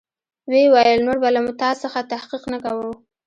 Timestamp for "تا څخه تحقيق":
1.61-2.43